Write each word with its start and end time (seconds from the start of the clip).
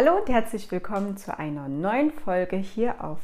Hallo 0.00 0.16
und 0.16 0.28
herzlich 0.28 0.70
willkommen 0.70 1.16
zu 1.16 1.36
einer 1.36 1.66
neuen 1.66 2.12
Folge 2.12 2.56
hier 2.56 3.02
auf 3.02 3.18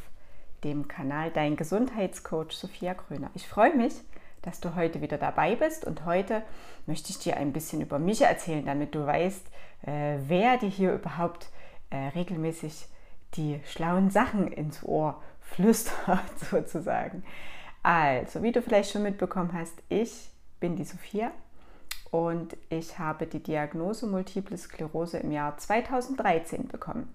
dem 0.65 0.89
Kanal 0.89 1.31
Dein 1.31 1.55
Gesundheitscoach 1.55 2.51
Sophia 2.51 2.93
Kröner. 2.93 3.29
Ich 3.33 3.47
freue 3.47 3.73
mich, 3.73 3.93
dass 4.41 4.59
du 4.59 4.75
heute 4.75 4.99
wieder 4.99 5.17
dabei 5.17 5.55
bist 5.55 5.85
und 5.85 6.03
heute 6.03 6.41
möchte 6.85 7.11
ich 7.11 7.19
dir 7.19 7.37
ein 7.37 7.53
bisschen 7.53 7.79
über 7.79 7.97
mich 7.97 8.23
erzählen, 8.23 8.65
damit 8.65 8.93
du 8.93 9.05
weißt, 9.05 9.47
äh, 9.83 10.17
wer 10.27 10.57
dir 10.57 10.67
hier 10.67 10.91
überhaupt 10.91 11.47
äh, 11.91 12.09
regelmäßig 12.09 12.87
die 13.35 13.61
schlauen 13.63 14.11
Sachen 14.11 14.51
ins 14.51 14.83
Ohr 14.83 15.23
flüstert 15.39 16.39
sozusagen. 16.51 17.23
Also, 17.83 18.43
wie 18.43 18.51
du 18.51 18.61
vielleicht 18.61 18.91
schon 18.91 19.03
mitbekommen 19.03 19.53
hast, 19.53 19.81
ich 19.87 20.29
bin 20.59 20.75
die 20.75 20.83
Sophia 20.83 21.31
und 22.15 22.55
ich 22.69 22.97
habe 22.97 23.27
die 23.27 23.43
Diagnose 23.43 24.07
Multiple 24.07 24.57
Sklerose 24.57 25.17
im 25.17 25.31
Jahr 25.31 25.57
2013 25.57 26.67
bekommen. 26.67 27.13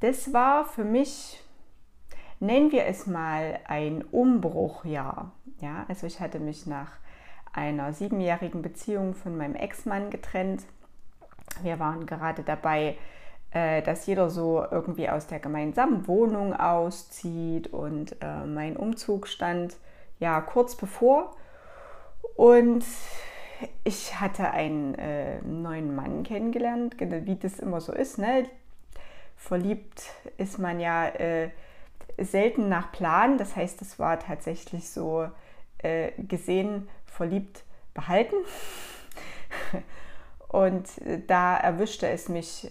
Das 0.00 0.32
war 0.32 0.64
für 0.64 0.84
mich, 0.84 1.42
nennen 2.40 2.72
wir 2.72 2.86
es 2.86 3.06
mal, 3.06 3.60
ein 3.66 4.04
Umbruchjahr. 4.04 5.32
Ja, 5.60 5.84
also 5.88 6.06
ich 6.06 6.20
hatte 6.20 6.38
mich 6.38 6.66
nach 6.66 6.92
einer 7.52 7.92
siebenjährigen 7.92 8.62
Beziehung 8.62 9.14
von 9.14 9.36
meinem 9.36 9.54
Ex-Mann 9.54 10.10
getrennt. 10.10 10.62
Wir 11.62 11.78
waren 11.78 12.06
gerade 12.06 12.42
dabei, 12.42 12.96
äh, 13.50 13.82
dass 13.82 14.06
jeder 14.06 14.30
so 14.30 14.64
irgendwie 14.70 15.10
aus 15.10 15.26
der 15.26 15.40
gemeinsamen 15.40 16.06
Wohnung 16.08 16.54
auszieht 16.54 17.72
und 17.72 18.16
äh, 18.22 18.46
mein 18.46 18.76
Umzug 18.76 19.26
stand 19.28 19.76
ja 20.18 20.40
kurz 20.40 20.74
bevor. 20.74 21.36
Und 22.34 22.84
ich 23.84 24.20
hatte 24.20 24.50
einen 24.50 24.94
äh, 24.94 25.40
neuen 25.42 25.94
Mann 25.94 26.22
kennengelernt, 26.22 26.96
wie 26.98 27.36
das 27.36 27.58
immer 27.58 27.80
so 27.80 27.92
ist. 27.92 28.18
Ne? 28.18 28.48
Verliebt 29.36 30.02
ist 30.36 30.58
man 30.58 30.80
ja 30.80 31.08
äh, 31.08 31.50
selten 32.18 32.68
nach 32.68 32.92
Plan. 32.92 33.38
Das 33.38 33.56
heißt, 33.56 33.80
es 33.82 33.98
war 33.98 34.18
tatsächlich 34.18 34.90
so 34.90 35.28
äh, 35.78 36.12
gesehen, 36.18 36.88
verliebt 37.06 37.64
behalten. 37.94 38.36
Und 40.48 40.86
äh, 41.02 41.20
da 41.26 41.56
erwischte 41.56 42.08
es 42.08 42.28
mich 42.28 42.70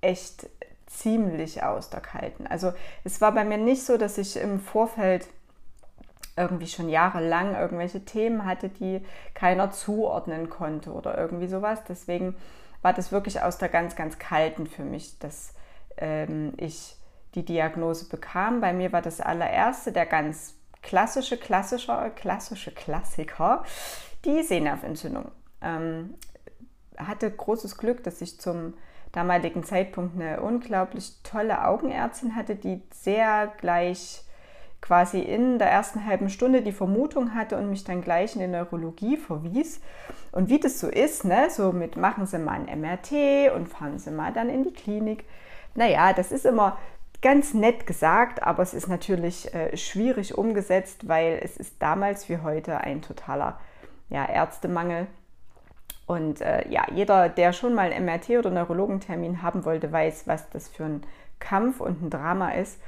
echt 0.00 0.48
ziemlich 0.86 1.62
aus 1.62 1.90
der 1.90 2.00
Kalten. 2.00 2.46
Also 2.46 2.72
es 3.04 3.20
war 3.20 3.32
bei 3.32 3.44
mir 3.44 3.58
nicht 3.58 3.84
so, 3.84 3.96
dass 3.96 4.18
ich 4.18 4.36
im 4.36 4.60
Vorfeld 4.60 5.28
irgendwie 6.36 6.66
schon 6.66 6.88
jahrelang 6.88 7.54
irgendwelche 7.54 8.04
Themen 8.04 8.44
hatte, 8.44 8.68
die 8.68 9.04
keiner 9.34 9.70
zuordnen 9.70 10.48
konnte 10.50 10.92
oder 10.92 11.16
irgendwie 11.18 11.48
sowas. 11.48 11.82
Deswegen 11.88 12.34
war 12.82 12.92
das 12.92 13.12
wirklich 13.12 13.42
aus 13.42 13.58
der 13.58 13.68
ganz, 13.68 13.96
ganz 13.96 14.18
kalten 14.18 14.66
für 14.66 14.84
mich, 14.84 15.18
dass 15.18 15.54
ähm, 15.96 16.54
ich 16.56 16.96
die 17.34 17.44
Diagnose 17.44 18.08
bekam. 18.08 18.60
Bei 18.60 18.72
mir 18.72 18.92
war 18.92 19.02
das 19.02 19.20
allererste, 19.20 19.92
der 19.92 20.06
ganz 20.06 20.54
klassische, 20.82 21.36
klassische, 21.36 22.10
klassische 22.16 22.72
Klassiker, 22.72 23.64
die 24.24 24.42
Sehnerventzündung. 24.42 25.30
Ähm, 25.62 26.14
hatte 26.96 27.30
großes 27.30 27.78
Glück, 27.78 28.02
dass 28.04 28.20
ich 28.20 28.40
zum 28.40 28.74
damaligen 29.12 29.64
Zeitpunkt 29.64 30.14
eine 30.14 30.40
unglaublich 30.40 31.22
tolle 31.22 31.66
Augenärztin 31.66 32.36
hatte, 32.36 32.56
die 32.56 32.82
sehr 32.92 33.52
gleich 33.58 34.24
quasi 34.80 35.20
in 35.20 35.58
der 35.58 35.70
ersten 35.70 36.06
halben 36.06 36.30
Stunde 36.30 36.62
die 36.62 36.72
Vermutung 36.72 37.34
hatte 37.34 37.56
und 37.56 37.70
mich 37.70 37.84
dann 37.84 38.02
gleich 38.02 38.34
in 38.34 38.40
die 38.40 38.46
Neurologie 38.46 39.16
verwies. 39.16 39.80
Und 40.32 40.48
wie 40.48 40.58
das 40.58 40.80
so 40.80 40.88
ist, 40.88 41.24
ne, 41.24 41.48
so 41.50 41.72
mit 41.72 41.96
machen 41.96 42.26
Sie 42.26 42.38
mal 42.38 42.60
ein 42.60 42.80
MRT 42.80 43.54
und 43.54 43.68
fahren 43.68 43.98
Sie 43.98 44.10
mal 44.10 44.32
dann 44.32 44.48
in 44.48 44.64
die 44.64 44.72
Klinik. 44.72 45.24
Naja, 45.74 46.12
das 46.12 46.32
ist 46.32 46.46
immer 46.46 46.78
ganz 47.22 47.52
nett 47.52 47.86
gesagt, 47.86 48.42
aber 48.42 48.62
es 48.62 48.72
ist 48.72 48.88
natürlich 48.88 49.52
äh, 49.54 49.76
schwierig 49.76 50.38
umgesetzt, 50.38 51.06
weil 51.06 51.38
es 51.42 51.56
ist 51.56 51.74
damals 51.80 52.28
wie 52.28 52.38
heute 52.38 52.78
ein 52.78 53.02
totaler 53.02 53.60
ja, 54.08 54.24
Ärztemangel. 54.24 55.06
Und 56.06 56.40
äh, 56.40 56.66
ja, 56.68 56.86
jeder, 56.92 57.28
der 57.28 57.52
schon 57.52 57.74
mal 57.74 57.92
einen 57.92 58.06
MRT 58.06 58.30
oder 58.30 58.50
Neurologentermin 58.50 59.42
haben 59.42 59.64
wollte, 59.64 59.92
weiß, 59.92 60.26
was 60.26 60.48
das 60.50 60.68
für 60.68 60.84
ein 60.84 61.02
Kampf 61.38 61.80
und 61.80 62.02
ein 62.02 62.10
Drama 62.10 62.52
ist 62.52 62.80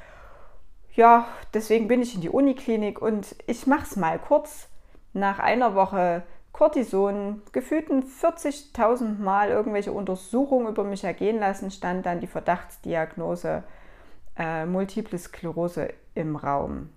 ja, 0.95 1.27
deswegen 1.55 1.89
bin 1.89 2.03
ich 2.03 2.15
in 2.15 2.21
die 2.21 2.29
Uniklinik 2.29 3.01
und 3.01 3.35
ich 3.47 3.67
mache 3.67 3.85
es 3.85 3.97
mal 3.97 4.19
kurz. 4.19 4.69
Nach 5.15 5.39
einer 5.39 5.75
Woche 5.75 6.23
Cortison, 6.53 7.43
gefühlten 7.53 8.03
40.000 8.03 9.19
Mal 9.19 9.49
irgendwelche 9.49 9.93
Untersuchungen 9.93 10.69
über 10.69 10.85
mich 10.85 11.05
ergehen 11.05 11.39
lassen, 11.39 11.71
stand 11.71 12.07
dann 12.07 12.21
die 12.21 12.27
Verdachtsdiagnose 12.27 13.63
äh, 14.37 14.67
Multiple 14.67 15.19
Sklerose 15.19 15.93
im 16.15 16.37
Raum. 16.37 16.91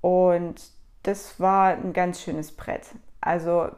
Und 0.00 0.70
das 1.02 1.40
war 1.40 1.70
ein 1.74 1.92
ganz 1.92 2.22
schönes 2.22 2.52
Brett. 2.52 2.86
Also 3.20 3.68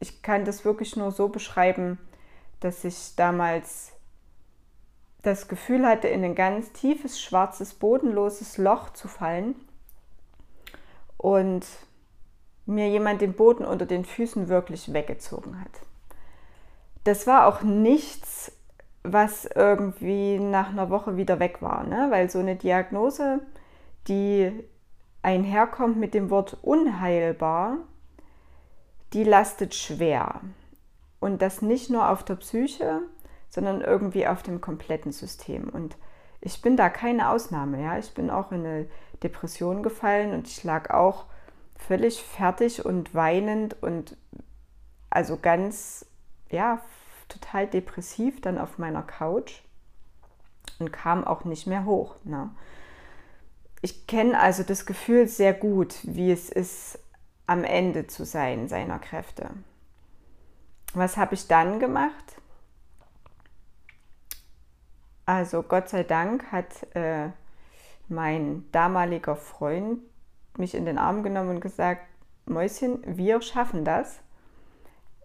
ich 0.00 0.22
kann 0.22 0.44
das 0.44 0.64
wirklich 0.64 0.96
nur 0.96 1.10
so 1.10 1.28
beschreiben, 1.28 1.98
dass 2.60 2.84
ich 2.84 3.16
damals 3.16 3.92
das 5.26 5.48
Gefühl 5.48 5.86
hatte, 5.86 6.08
in 6.08 6.24
ein 6.24 6.34
ganz 6.34 6.72
tiefes, 6.72 7.20
schwarzes, 7.20 7.74
bodenloses 7.74 8.58
Loch 8.58 8.90
zu 8.90 9.08
fallen 9.08 9.56
und 11.16 11.66
mir 12.64 12.88
jemand 12.88 13.20
den 13.20 13.32
Boden 13.32 13.64
unter 13.64 13.86
den 13.86 14.04
Füßen 14.04 14.48
wirklich 14.48 14.92
weggezogen 14.92 15.60
hat. 15.60 15.70
Das 17.04 17.26
war 17.26 17.46
auch 17.46 17.62
nichts, 17.62 18.52
was 19.02 19.44
irgendwie 19.44 20.38
nach 20.38 20.70
einer 20.70 20.90
Woche 20.90 21.16
wieder 21.16 21.38
weg 21.38 21.62
war, 21.62 21.84
ne? 21.84 22.06
weil 22.10 22.30
so 22.30 22.38
eine 22.38 22.56
Diagnose, 22.56 23.40
die 24.08 24.52
einherkommt 25.22 25.96
mit 25.96 26.14
dem 26.14 26.30
Wort 26.30 26.58
unheilbar, 26.62 27.78
die 29.12 29.24
lastet 29.24 29.74
schwer. 29.74 30.40
Und 31.18 31.42
das 31.42 31.62
nicht 31.62 31.90
nur 31.90 32.10
auf 32.10 32.24
der 32.24 32.36
Psyche, 32.36 33.02
sondern 33.56 33.80
irgendwie 33.80 34.26
auf 34.26 34.42
dem 34.42 34.60
kompletten 34.60 35.12
System. 35.12 35.70
Und 35.70 35.96
ich 36.42 36.60
bin 36.60 36.76
da 36.76 36.90
keine 36.90 37.30
Ausnahme. 37.30 37.82
Ja? 37.82 37.96
Ich 37.96 38.12
bin 38.12 38.28
auch 38.28 38.52
in 38.52 38.66
eine 38.66 38.86
Depression 39.22 39.82
gefallen 39.82 40.34
und 40.34 40.46
ich 40.46 40.62
lag 40.62 40.90
auch 40.90 41.24
völlig 41.74 42.22
fertig 42.22 42.84
und 42.84 43.14
weinend 43.14 43.82
und 43.82 44.18
also 45.08 45.38
ganz, 45.38 46.04
ja, 46.50 46.82
total 47.30 47.66
depressiv 47.66 48.42
dann 48.42 48.58
auf 48.58 48.76
meiner 48.76 49.02
Couch 49.02 49.62
und 50.78 50.92
kam 50.92 51.24
auch 51.26 51.46
nicht 51.46 51.66
mehr 51.66 51.86
hoch. 51.86 52.16
Ne? 52.24 52.50
Ich 53.80 54.06
kenne 54.06 54.38
also 54.38 54.64
das 54.64 54.84
Gefühl 54.84 55.28
sehr 55.28 55.54
gut, 55.54 55.94
wie 56.02 56.30
es 56.30 56.50
ist, 56.50 56.98
am 57.46 57.64
Ende 57.64 58.06
zu 58.06 58.26
sein 58.26 58.68
seiner 58.68 58.98
Kräfte. 58.98 59.48
Was 60.92 61.16
habe 61.16 61.34
ich 61.34 61.48
dann 61.48 61.80
gemacht? 61.80 62.35
Also 65.26 65.64
Gott 65.64 65.88
sei 65.88 66.04
Dank 66.04 66.52
hat 66.52 66.86
äh, 66.94 67.30
mein 68.08 68.64
damaliger 68.70 69.34
Freund 69.34 69.98
mich 70.56 70.74
in 70.74 70.86
den 70.86 70.98
Arm 70.98 71.22
genommen 71.24 71.50
und 71.50 71.60
gesagt, 71.60 72.02
Mäuschen, 72.46 73.02
wir 73.04 73.42
schaffen 73.42 73.84
das. 73.84 74.20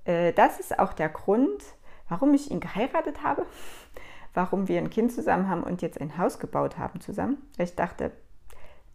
Äh, 0.05 0.33
das 0.33 0.59
ist 0.59 0.79
auch 0.79 0.93
der 0.93 1.09
Grund, 1.09 1.63
warum 2.09 2.33
ich 2.33 2.49
ihn 2.49 2.59
geheiratet 2.59 3.23
habe, 3.23 3.45
warum 4.33 4.67
wir 4.67 4.79
ein 4.79 4.89
Kind 4.89 5.11
zusammen 5.13 5.47
haben 5.47 5.63
und 5.63 5.83
jetzt 5.83 6.01
ein 6.01 6.17
Haus 6.17 6.39
gebaut 6.39 6.79
haben 6.79 6.99
zusammen. 6.99 7.37
Ich 7.59 7.75
dachte, 7.75 8.11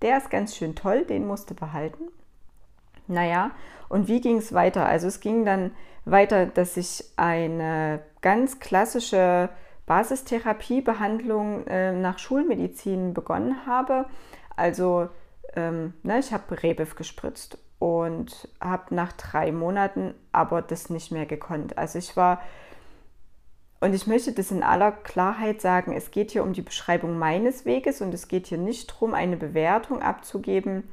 der 0.03 0.19
ist 0.19 0.29
ganz 0.29 0.57
schön 0.57 0.75
toll, 0.75 1.05
den 1.05 1.27
musste 1.27 1.55
behalten. 1.55 2.09
Naja, 3.07 3.53
und 3.89 4.09
wie 4.09 4.21
ging 4.21 4.39
es 4.39 4.53
weiter? 4.53 4.85
Also 4.85 5.07
es 5.07 5.21
ging 5.21 5.45
dann 5.45 5.71
weiter, 6.05 6.47
dass 6.47 6.77
ich 6.77 7.05
eine 7.17 8.03
ganz 8.21 8.59
klassische 8.59 9.49
Basistherapiebehandlung 9.87 11.67
äh, 11.67 11.93
nach 11.93 12.19
Schulmedizin 12.19 13.15
begonnen 13.15 13.67
habe. 13.67 14.07
Also 14.57 15.09
ähm, 15.55 15.95
ne, 16.03 16.19
ich 16.19 16.33
habe 16.33 16.63
Rebif 16.63 16.97
gespritzt 16.97 17.59
und 17.79 18.49
habe 18.61 18.95
nach 18.95 19.13
drei 19.13 19.53
Monaten 19.53 20.15
aber 20.33 20.63
das 20.63 20.91
nicht 20.91 21.13
mehr 21.13 21.27
gekonnt. 21.27 21.79
Also 21.79 21.99
ich 21.99 22.17
war, 22.17 22.43
und 23.81 23.95
ich 23.95 24.07
möchte 24.07 24.33
das 24.33 24.51
in 24.51 24.63
aller 24.63 24.93
Klarheit 24.93 25.61
sagen, 25.61 25.93
es 25.93 26.11
geht 26.11 26.31
hier 26.31 26.43
um 26.43 26.53
die 26.53 26.63
Beschreibung 26.63 27.19
meines 27.19 27.65
Weges 27.65 28.01
und 28.01 28.13
es 28.15 28.29
geht 28.29 28.47
hier 28.47 28.59
nicht 28.59 28.91
darum, 28.91 29.15
eine 29.15 29.37
Bewertung 29.37 30.03
abzugeben, 30.03 30.85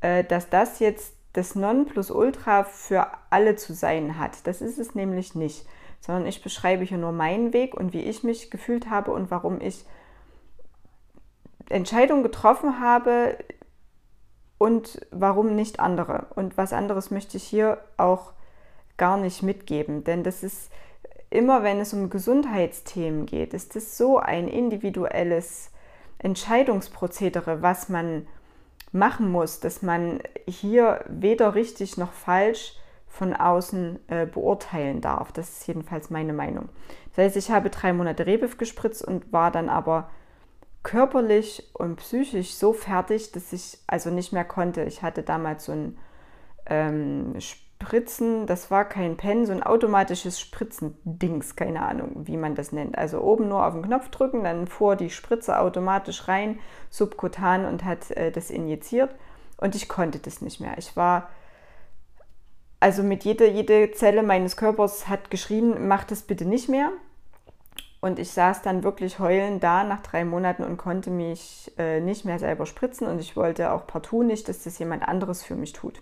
äh, 0.00 0.24
dass 0.24 0.48
das 0.48 0.78
jetzt 0.78 1.14
das 1.32 1.54
Nonplusultra 1.54 2.64
für 2.64 3.06
alle 3.30 3.54
zu 3.56 3.72
sein 3.72 4.18
hat. 4.18 4.46
Das 4.46 4.60
ist 4.60 4.78
es 4.78 4.94
nämlich 4.94 5.34
nicht 5.34 5.66
sondern 6.00 6.26
ich 6.26 6.42
beschreibe 6.42 6.84
hier 6.84 6.98
nur 6.98 7.12
meinen 7.12 7.52
Weg 7.52 7.74
und 7.74 7.92
wie 7.92 8.02
ich 8.02 8.24
mich 8.24 8.50
gefühlt 8.50 8.88
habe 8.90 9.12
und 9.12 9.30
warum 9.30 9.60
ich 9.60 9.84
Entscheidungen 11.68 12.22
getroffen 12.22 12.80
habe 12.80 13.36
und 14.58 15.06
warum 15.10 15.54
nicht 15.54 15.78
andere. 15.78 16.26
Und 16.34 16.56
was 16.56 16.72
anderes 16.72 17.10
möchte 17.10 17.36
ich 17.36 17.44
hier 17.44 17.78
auch 17.96 18.32
gar 18.96 19.16
nicht 19.16 19.42
mitgeben, 19.42 20.04
denn 20.04 20.24
das 20.24 20.42
ist 20.42 20.70
immer 21.30 21.62
wenn 21.62 21.80
es 21.80 21.94
um 21.94 22.10
Gesundheitsthemen 22.10 23.24
geht, 23.24 23.54
ist 23.54 23.76
es 23.76 23.96
so 23.96 24.18
ein 24.18 24.48
individuelles 24.48 25.70
Entscheidungsprozedere, 26.18 27.62
was 27.62 27.88
man 27.88 28.26
machen 28.92 29.30
muss, 29.30 29.60
dass 29.60 29.80
man 29.80 30.20
hier 30.46 31.04
weder 31.08 31.54
richtig 31.54 31.96
noch 31.96 32.12
falsch 32.12 32.74
von 33.10 33.34
außen 33.34 33.98
äh, 34.08 34.24
beurteilen 34.24 35.00
darf. 35.02 35.32
Das 35.32 35.50
ist 35.50 35.66
jedenfalls 35.66 36.08
meine 36.08 36.32
Meinung. 36.32 36.70
Das 37.10 37.26
heißt, 37.26 37.36
ich 37.36 37.50
habe 37.50 37.68
drei 37.68 37.92
Monate 37.92 38.24
Rebif 38.24 38.56
gespritzt 38.56 39.04
und 39.04 39.32
war 39.32 39.50
dann 39.50 39.68
aber 39.68 40.08
körperlich 40.82 41.68
und 41.74 41.96
psychisch 41.96 42.54
so 42.54 42.72
fertig, 42.72 43.32
dass 43.32 43.52
ich 43.52 43.78
also 43.86 44.10
nicht 44.10 44.32
mehr 44.32 44.44
konnte. 44.44 44.84
Ich 44.84 45.02
hatte 45.02 45.22
damals 45.22 45.66
so 45.66 45.72
ein 45.72 45.98
ähm, 46.66 47.34
Spritzen, 47.38 48.46
das 48.46 48.70
war 48.70 48.84
kein 48.84 49.16
Pen, 49.16 49.44
so 49.44 49.52
ein 49.52 49.62
automatisches 49.62 50.38
Spritzendings, 50.38 51.56
keine 51.56 51.82
Ahnung, 51.82 52.26
wie 52.26 52.36
man 52.36 52.54
das 52.54 52.72
nennt. 52.72 52.96
Also 52.96 53.20
oben 53.20 53.48
nur 53.48 53.66
auf 53.66 53.74
den 53.74 53.82
Knopf 53.82 54.08
drücken, 54.10 54.44
dann 54.44 54.66
fuhr 54.66 54.96
die 54.96 55.10
Spritze 55.10 55.58
automatisch 55.58 56.28
rein, 56.28 56.60
subkutan 56.90 57.64
und 57.64 57.84
hat 57.84 58.10
äh, 58.12 58.30
das 58.30 58.50
injiziert. 58.50 59.14
Und 59.56 59.74
ich 59.74 59.88
konnte 59.88 60.18
das 60.20 60.40
nicht 60.40 60.60
mehr. 60.60 60.78
Ich 60.78 60.96
war, 60.96 61.28
also 62.80 63.02
mit 63.02 63.24
jeder, 63.24 63.46
jede 63.46 63.92
Zelle 63.92 64.22
meines 64.22 64.56
Körpers 64.56 65.06
hat 65.06 65.30
geschrien, 65.30 65.86
mach 65.86 66.04
das 66.04 66.22
bitte 66.22 66.46
nicht 66.46 66.68
mehr. 66.68 66.90
Und 68.00 68.18
ich 68.18 68.30
saß 68.30 68.62
dann 68.62 68.82
wirklich 68.82 69.18
heulend 69.18 69.62
da 69.62 69.84
nach 69.84 70.00
drei 70.00 70.24
Monaten 70.24 70.64
und 70.64 70.78
konnte 70.78 71.10
mich 71.10 71.70
äh, 71.76 72.00
nicht 72.00 72.24
mehr 72.24 72.38
selber 72.38 72.64
spritzen. 72.64 73.06
Und 73.06 73.20
ich 73.20 73.36
wollte 73.36 73.72
auch 73.72 73.86
partout 73.86 74.22
nicht, 74.22 74.48
dass 74.48 74.64
das 74.64 74.78
jemand 74.78 75.06
anderes 75.06 75.42
für 75.42 75.54
mich 75.54 75.74
tut. 75.74 76.00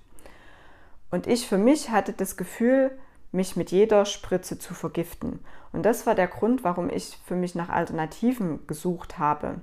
Und 1.11 1.27
ich 1.27 1.49
für 1.49 1.59
mich 1.59 1.91
hatte 1.91 2.13
das 2.13 2.37
Gefühl, 2.37 2.97
mich 3.33 3.57
mit 3.57 3.73
jeder 3.73 4.05
Spritze 4.05 4.59
zu 4.61 4.75
vergiften. 4.75 5.41
Und 5.73 5.83
das 5.83 6.07
war 6.07 6.15
der 6.15 6.29
Grund, 6.29 6.63
warum 6.63 6.89
ich 6.89 7.19
für 7.27 7.35
mich 7.35 7.57
nach 7.57 7.69
Alternativen 7.69 8.67
gesucht 8.69 9.19
habe. 9.19 9.57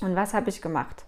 Und 0.00 0.16
was 0.16 0.32
habe 0.32 0.48
ich 0.48 0.62
gemacht? 0.62 1.04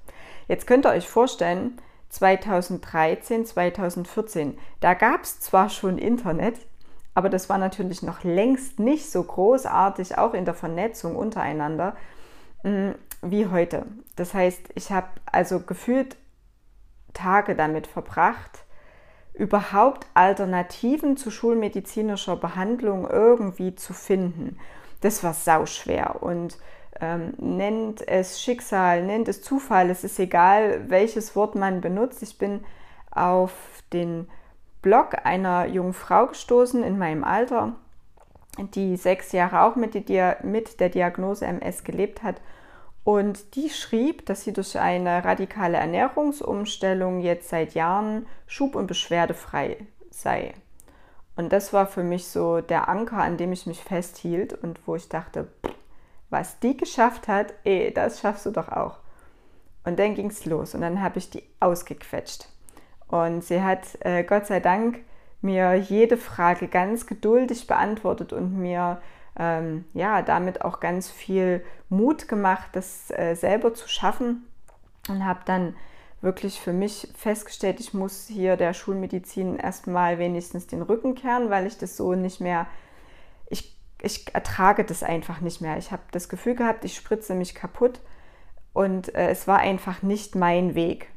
Jetzt 0.48 0.66
könnt 0.66 0.84
ihr 0.84 0.90
euch 0.90 1.08
vorstellen, 1.08 1.78
2013, 2.12 3.46
2014, 3.46 4.58
da 4.80 4.92
gab 4.94 5.22
es 5.22 5.40
zwar 5.40 5.70
schon 5.70 5.96
Internet, 5.96 6.58
aber 7.14 7.30
das 7.30 7.48
war 7.48 7.58
natürlich 7.58 8.02
noch 8.02 8.22
längst 8.22 8.78
nicht 8.78 9.10
so 9.10 9.22
großartig, 9.22 10.18
auch 10.18 10.34
in 10.34 10.44
der 10.44 10.54
Vernetzung 10.54 11.16
untereinander, 11.16 11.96
mm, 12.64 12.90
wie 13.22 13.46
heute. 13.46 13.86
Das 14.16 14.34
heißt, 14.34 14.70
ich 14.74 14.92
habe 14.92 15.08
also 15.24 15.60
gefühlt 15.60 16.16
Tage 17.14 17.56
damit 17.56 17.86
verbracht, 17.86 18.64
überhaupt 19.32 20.06
Alternativen 20.12 21.16
zu 21.16 21.30
schulmedizinischer 21.30 22.36
Behandlung 22.36 23.08
irgendwie 23.08 23.74
zu 23.74 23.94
finden. 23.94 24.58
Das 25.00 25.24
war 25.24 25.32
sauschwer 25.32 26.22
und 26.22 26.58
ähm, 27.00 27.34
nennt 27.38 28.06
es 28.06 28.40
Schicksal, 28.40 29.04
nennt 29.04 29.28
es 29.28 29.42
Zufall, 29.42 29.90
es 29.90 30.04
ist 30.04 30.18
egal, 30.18 30.88
welches 30.88 31.34
Wort 31.36 31.54
man 31.54 31.80
benutzt. 31.80 32.22
Ich 32.22 32.38
bin 32.38 32.64
auf 33.10 33.52
den 33.92 34.28
Blog 34.82 35.24
einer 35.24 35.66
jungen 35.66 35.94
Frau 35.94 36.26
gestoßen 36.26 36.82
in 36.82 36.98
meinem 36.98 37.24
Alter, 37.24 37.74
die 38.74 38.96
sechs 38.96 39.32
Jahre 39.32 39.62
auch 39.62 39.76
mit, 39.76 39.94
mit 40.44 40.80
der 40.80 40.88
Diagnose 40.88 41.46
MS 41.46 41.84
gelebt 41.84 42.22
hat 42.22 42.40
und 43.04 43.56
die 43.56 43.70
schrieb, 43.70 44.26
dass 44.26 44.44
sie 44.44 44.52
durch 44.52 44.78
eine 44.78 45.24
radikale 45.24 45.76
Ernährungsumstellung 45.76 47.20
jetzt 47.20 47.48
seit 47.48 47.74
Jahren 47.74 48.26
schub- 48.46 48.76
und 48.76 48.86
beschwerdefrei 48.86 49.76
sei. 50.10 50.54
Und 51.34 51.52
das 51.52 51.72
war 51.72 51.86
für 51.86 52.04
mich 52.04 52.26
so 52.28 52.60
der 52.60 52.88
Anker, 52.88 53.18
an 53.18 53.38
dem 53.38 53.52
ich 53.52 53.66
mich 53.66 53.82
festhielt 53.82 54.52
und 54.52 54.86
wo 54.86 54.94
ich 54.94 55.08
dachte, 55.08 55.48
was 56.32 56.58
die 56.58 56.76
geschafft 56.76 57.28
hat, 57.28 57.52
ey, 57.64 57.92
das 57.92 58.20
schaffst 58.20 58.46
du 58.46 58.50
doch 58.50 58.68
auch. 58.68 58.98
Und 59.84 59.98
dann 59.98 60.14
ging 60.14 60.28
es 60.28 60.46
los 60.46 60.74
und 60.74 60.80
dann 60.80 61.02
habe 61.02 61.18
ich 61.18 61.30
die 61.30 61.42
ausgequetscht. 61.60 62.48
Und 63.08 63.44
sie 63.44 63.62
hat, 63.62 63.80
äh, 64.00 64.24
Gott 64.24 64.46
sei 64.46 64.60
Dank, 64.60 65.00
mir 65.42 65.74
jede 65.74 66.16
Frage 66.16 66.68
ganz 66.68 67.06
geduldig 67.06 67.66
beantwortet 67.66 68.32
und 68.32 68.56
mir 68.56 69.02
ähm, 69.38 69.84
ja, 69.92 70.22
damit 70.22 70.64
auch 70.64 70.80
ganz 70.80 71.10
viel 71.10 71.64
Mut 71.88 72.28
gemacht, 72.28 72.68
das 72.72 73.10
äh, 73.10 73.34
selber 73.34 73.74
zu 73.74 73.88
schaffen 73.88 74.46
und 75.08 75.24
habe 75.24 75.40
dann 75.44 75.74
wirklich 76.20 76.60
für 76.60 76.72
mich 76.72 77.08
festgestellt, 77.16 77.80
ich 77.80 77.92
muss 77.92 78.28
hier 78.28 78.56
der 78.56 78.72
Schulmedizin 78.72 79.56
erstmal 79.56 80.18
wenigstens 80.18 80.68
den 80.68 80.82
Rücken 80.82 81.14
kehren, 81.14 81.50
weil 81.50 81.66
ich 81.66 81.78
das 81.78 81.96
so 81.96 82.14
nicht 82.14 82.40
mehr, 82.40 82.66
ich, 84.02 84.34
ertrage 84.34 84.84
das 84.84 85.02
einfach 85.02 85.40
nicht 85.40 85.60
mehr. 85.60 85.76
Ich 85.78 85.92
habe 85.92 86.02
das 86.10 86.28
Gefühl 86.28 86.54
gehabt, 86.54 86.84
ich 86.84 86.94
spritze 86.94 87.34
mich 87.34 87.54
kaputt 87.54 88.00
und 88.72 89.14
äh, 89.14 89.30
es 89.30 89.46
war 89.46 89.58
einfach 89.58 90.02
nicht 90.02 90.34
mein 90.34 90.74
Weg, 90.74 91.08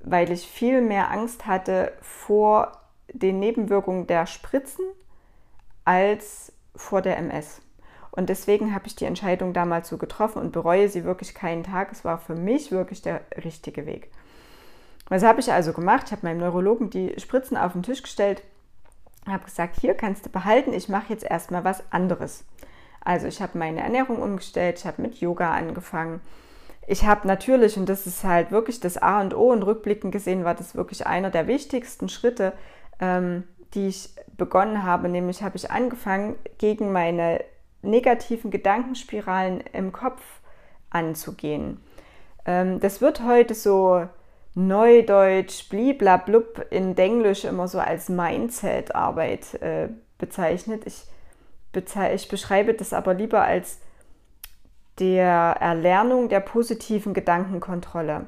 weil 0.00 0.30
ich 0.30 0.46
viel 0.46 0.82
mehr 0.82 1.10
Angst 1.10 1.46
hatte 1.46 1.92
vor 2.00 2.72
den 3.12 3.40
Nebenwirkungen 3.40 4.06
der 4.06 4.26
Spritzen 4.26 4.84
als 5.84 6.52
vor 6.76 7.00
der 7.00 7.16
MS. 7.16 7.62
Und 8.10 8.28
deswegen 8.28 8.74
habe 8.74 8.86
ich 8.86 8.96
die 8.96 9.04
Entscheidung 9.04 9.52
damals 9.52 9.88
so 9.88 9.96
getroffen 9.96 10.40
und 10.42 10.52
bereue 10.52 10.88
sie 10.88 11.04
wirklich 11.04 11.34
keinen 11.34 11.62
Tag. 11.62 11.92
Es 11.92 12.04
war 12.04 12.18
für 12.18 12.34
mich 12.34 12.70
wirklich 12.70 13.00
der 13.00 13.22
richtige 13.44 13.86
Weg. 13.86 14.10
Was 15.08 15.22
habe 15.22 15.40
ich 15.40 15.52
also 15.52 15.72
gemacht? 15.72 16.04
Ich 16.06 16.12
habe 16.12 16.26
meinem 16.26 16.38
Neurologen 16.38 16.90
die 16.90 17.18
Spritzen 17.18 17.56
auf 17.56 17.72
den 17.72 17.82
Tisch 17.82 18.02
gestellt, 18.02 18.42
habe 19.32 19.44
gesagt, 19.44 19.80
hier 19.80 19.94
kannst 19.94 20.26
du 20.26 20.30
behalten, 20.30 20.72
ich 20.72 20.88
mache 20.88 21.12
jetzt 21.12 21.24
erstmal 21.24 21.64
was 21.64 21.82
anderes. 21.92 22.44
Also 23.00 23.26
ich 23.26 23.40
habe 23.40 23.58
meine 23.58 23.80
Ernährung 23.80 24.20
umgestellt, 24.20 24.78
ich 24.78 24.86
habe 24.86 25.02
mit 25.02 25.20
Yoga 25.20 25.52
angefangen. 25.52 26.20
Ich 26.86 27.04
habe 27.04 27.26
natürlich, 27.26 27.76
und 27.76 27.88
das 27.88 28.06
ist 28.06 28.24
halt 28.24 28.50
wirklich 28.50 28.80
das 28.80 28.96
A 28.96 29.20
und 29.20 29.34
O, 29.34 29.52
und 29.52 29.62
rückblickend 29.62 30.10
gesehen 30.10 30.44
war 30.44 30.54
das 30.54 30.74
wirklich 30.74 31.06
einer 31.06 31.30
der 31.30 31.46
wichtigsten 31.46 32.08
Schritte, 32.08 32.54
ähm, 32.98 33.44
die 33.74 33.88
ich 33.88 34.10
begonnen 34.36 34.82
habe. 34.82 35.08
Nämlich 35.08 35.42
habe 35.42 35.56
ich 35.56 35.70
angefangen, 35.70 36.36
gegen 36.56 36.90
meine 36.92 37.44
negativen 37.82 38.50
Gedankenspiralen 38.50 39.60
im 39.72 39.92
Kopf 39.92 40.22
anzugehen. 40.90 41.80
Ähm, 42.46 42.80
das 42.80 43.00
wird 43.00 43.22
heute 43.22 43.54
so 43.54 44.06
neudeutsch, 44.58 45.68
bliblablub 45.68 46.66
in 46.70 46.96
Denglisch 46.96 47.44
immer 47.44 47.68
so 47.68 47.78
als 47.78 48.08
Mindset-Arbeit 48.08 49.54
äh, 49.62 49.88
bezeichnet. 50.18 50.82
Ich, 50.84 51.04
bezei 51.72 52.14
ich 52.14 52.28
beschreibe 52.28 52.74
das 52.74 52.92
aber 52.92 53.14
lieber 53.14 53.42
als 53.42 53.78
der 54.98 55.56
Erlernung 55.60 56.28
der 56.28 56.40
positiven 56.40 57.14
Gedankenkontrolle, 57.14 58.26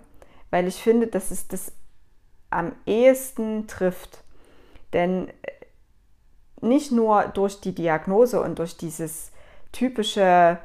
weil 0.51 0.69
ich 0.69 0.81
finde, 0.81 1.09
dass 1.09 1.33
es 1.33 1.49
das 1.49 1.73
am 2.49 2.73
ehesten 2.87 3.67
trifft. 3.67 4.23
Denn 4.93 5.29
äh, 5.29 5.33
nicht 6.61 6.93
nur 6.93 7.25
durch 7.35 7.61
die 7.61 7.75
Diagnose 7.75 8.41
und 8.41 8.61
durch 8.61 8.77
dieses 8.77 9.33
typische, 9.73 10.59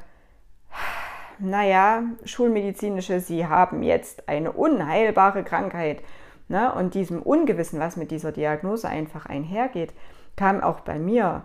naja, 1.40 2.04
schulmedizinische, 2.24 3.20
Sie 3.20 3.48
haben 3.48 3.84
jetzt 3.84 4.28
eine 4.30 4.52
unheilbare 4.52 5.44
Krankheit 5.44 6.02
ne, 6.48 6.74
und 6.74 6.94
diesem 6.94 7.22
Ungewissen, 7.22 7.80
was 7.80 7.96
mit 7.96 8.12
dieser 8.12 8.32
Diagnose 8.32 8.88
einfach 8.88 9.26
einhergeht, 9.26 9.94
kam 10.36 10.62
auch 10.62 10.82
bei 10.82 11.00
mir, 11.00 11.44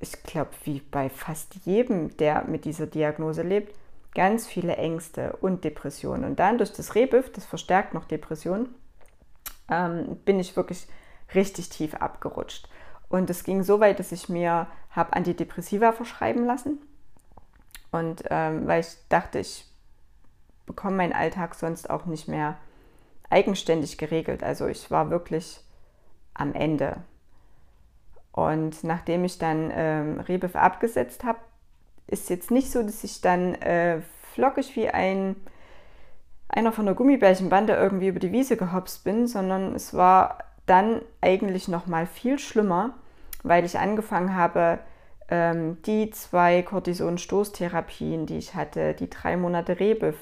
ich 0.00 0.22
glaube, 0.22 0.50
wie 0.64 0.80
bei 0.80 1.08
fast 1.08 1.54
jedem, 1.64 2.16
der 2.16 2.44
mit 2.44 2.64
dieser 2.64 2.86
Diagnose 2.86 3.42
lebt, 3.42 3.74
ganz 4.14 4.46
viele 4.46 4.76
Ängste 4.76 5.36
und 5.40 5.64
Depressionen. 5.64 6.24
Und 6.24 6.38
dann 6.38 6.58
durch 6.58 6.72
das 6.72 6.94
Rebüff, 6.94 7.30
das 7.32 7.44
verstärkt 7.44 7.94
noch 7.94 8.06
Depressionen, 8.06 8.74
ähm, 9.70 10.16
bin 10.24 10.40
ich 10.40 10.56
wirklich 10.56 10.86
richtig 11.34 11.68
tief 11.68 11.94
abgerutscht. 11.94 12.68
Und 13.08 13.30
es 13.30 13.44
ging 13.44 13.62
so 13.62 13.78
weit, 13.80 13.98
dass 13.98 14.12
ich 14.12 14.28
mir 14.28 14.66
habe 14.90 15.12
Antidepressiva 15.12 15.92
verschreiben 15.92 16.44
lassen. 16.44 16.78
Und 17.96 18.24
ähm, 18.30 18.66
weil 18.66 18.80
ich 18.80 18.96
dachte, 19.08 19.38
ich 19.38 19.64
bekomme 20.66 20.96
meinen 20.96 21.12
Alltag 21.12 21.54
sonst 21.54 21.90
auch 21.90 22.06
nicht 22.06 22.28
mehr 22.28 22.56
eigenständig 23.30 23.98
geregelt. 23.98 24.42
Also 24.42 24.66
ich 24.66 24.90
war 24.90 25.10
wirklich 25.10 25.60
am 26.34 26.54
Ende. 26.54 26.98
Und 28.32 28.84
nachdem 28.84 29.24
ich 29.24 29.38
dann 29.38 29.72
ähm, 29.74 30.20
Rebef 30.20 30.56
abgesetzt 30.56 31.24
habe, 31.24 31.38
ist 32.06 32.30
jetzt 32.30 32.50
nicht 32.50 32.70
so, 32.70 32.82
dass 32.82 33.02
ich 33.02 33.20
dann 33.20 33.54
äh, 33.56 34.00
flockig 34.34 34.76
wie 34.76 34.88
ein 34.88 35.36
einer 36.48 36.72
von 36.72 36.86
der 36.86 36.94
Gummibärchenbande 36.94 37.74
irgendwie 37.74 38.08
über 38.08 38.20
die 38.20 38.32
Wiese 38.32 38.56
gehopst 38.56 39.04
bin, 39.04 39.26
sondern 39.26 39.74
es 39.74 39.94
war 39.94 40.38
dann 40.66 41.02
eigentlich 41.20 41.68
noch 41.68 41.86
mal 41.86 42.06
viel 42.06 42.38
schlimmer, 42.38 42.94
weil 43.42 43.64
ich 43.64 43.78
angefangen 43.78 44.34
habe, 44.34 44.78
ähm, 45.28 45.82
die 45.82 46.10
zwei 46.10 46.62
Cortison-Stoßtherapien, 46.62 48.26
die 48.26 48.38
ich 48.38 48.54
hatte, 48.54 48.94
die 48.94 49.10
drei 49.10 49.36
Monate 49.36 49.80
Rebif 49.80 50.16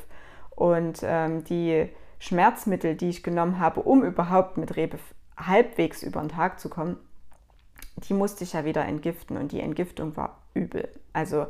und 0.50 1.00
ähm, 1.02 1.44
die 1.44 1.88
Schmerzmittel, 2.18 2.94
die 2.94 3.11
ich 3.11 3.23
genommen 3.23 3.58
habe, 3.58 3.80
um 3.82 4.02
überhaupt 4.02 4.56
mit 4.56 4.76
Rebif 4.76 5.00
halbwegs 5.37 6.02
über 6.02 6.20
den 6.20 6.28
Tag 6.28 6.61
zu 6.61 6.68
kommen, 6.68 6.96
die 8.08 8.14
musste 8.14 8.44
ich 8.44 8.52
ja 8.52 8.64
wieder 8.64 8.84
entgiften 8.84 9.37
und 9.37 9.52
die 9.52 9.61
Entgiftung 9.61 10.16
war 10.16 10.42
übel. 10.54 10.88
Also 11.12 11.46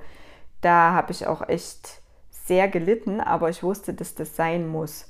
da 0.60 0.92
habe 0.92 1.12
ich 1.12 1.26
auch 1.26 1.48
echt 1.48 2.00
sehr 2.30 2.68
gelitten, 2.68 3.20
aber 3.20 3.50
ich 3.50 3.62
wusste, 3.62 3.94
dass 3.94 4.14
das 4.14 4.36
sein 4.36 4.68
muss, 4.68 5.08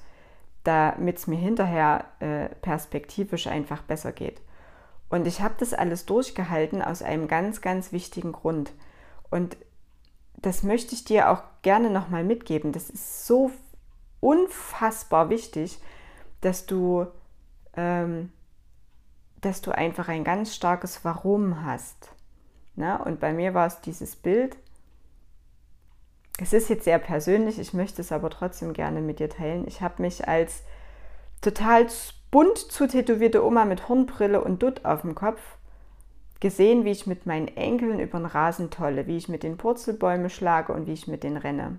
damit 0.65 1.19
es 1.19 1.27
mir 1.27 1.39
hinterher 1.39 2.07
äh, 2.21 2.49
perspektivisch 2.63 3.47
einfach 3.47 3.83
besser 3.83 4.13
geht. 4.13 4.41
Und 5.09 5.27
ich 5.27 5.41
habe 5.41 5.55
das 5.59 5.75
alles 5.75 6.07
durchgehalten 6.07 6.83
aus 6.83 7.03
einem 7.03 7.29
ganz, 7.29 7.61
ganz 7.61 7.93
wichtigen 7.93 8.33
Grund. 8.33 8.73
Und 9.31 9.57
das 10.37 10.63
möchte 10.63 10.95
ich 10.95 11.05
dir 11.05 11.31
auch 11.31 11.43
gerne 11.63 11.91
nochmal 11.91 12.25
mitgeben. 12.25 12.73
Das 12.73 12.91
ist 12.91 13.27
so 13.27 13.51
unfassbar 14.21 15.31
wichtig, 15.31 15.79
dass 16.41 16.67
du, 16.67 17.07
ähm, 17.77 18.33
dass 19.41 19.61
du 19.61 19.71
einfach 19.71 20.09
ein 20.09 20.25
ganz 20.25 20.55
starkes 20.55 21.05
Warum 21.05 21.65
hast. 21.65 22.11
Na? 22.77 22.97
Und 22.97 23.21
bei 23.21 23.33
mir 23.33 23.55
war 23.55 23.67
es 23.67 23.81
dieses 23.81 24.17
Bild. 24.17 24.57
Es 26.39 26.53
ist 26.53 26.69
jetzt 26.69 26.85
sehr 26.85 26.99
persönlich, 26.99 27.61
ich 27.61 27.75
möchte 27.75 28.03
es 28.03 28.11
aber 28.11 28.29
trotzdem 28.29 28.73
gerne 28.73 29.01
mit 29.01 29.21
dir 29.21 29.31
teilen. 29.31 29.69
Ich 29.69 29.81
habe 29.81 30.03
mich 30.03 30.27
als 30.27 30.65
total 31.45 31.87
bunt 32.31 32.59
zutätowierte 32.59 33.45
Oma 33.45 33.65
mit 33.65 33.89
Hornbrille 33.89 34.43
und 34.43 34.63
Dutt 34.63 34.85
auf 34.85 35.03
dem 35.03 35.15
Kopf 35.15 35.41
gesehen, 36.41 36.85
wie 36.85 36.91
ich 36.91 37.07
mit 37.07 37.27
meinen 37.27 37.49
Enkeln 37.49 38.01
über 38.01 38.19
den 38.19 38.27
Rasen 38.27 38.71
tolle, 38.71 39.07
wie 39.07 39.17
ich 39.17 39.29
mit 39.29 39.43
den 39.43 39.57
Purzelbäume 39.57 40.31
schlage 40.31 40.73
und 40.73 40.87
wie 40.87 40.93
ich 40.93 41.07
mit 41.07 41.23
denen 41.23 41.37
renne. 41.37 41.79